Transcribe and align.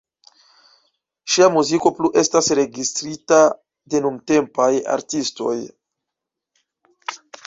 Ŝia 1.33 1.49
muziko 1.57 1.91
plu 1.99 2.09
estas 2.21 2.47
registrita 2.59 3.41
de 3.95 4.01
nuntempaj 4.07 4.71
artistoj. 4.95 5.55